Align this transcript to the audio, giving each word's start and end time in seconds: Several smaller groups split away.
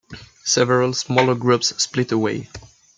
Several 0.45 0.95
smaller 0.95 1.35
groups 1.35 1.75
split 1.79 2.11
away. 2.11 2.49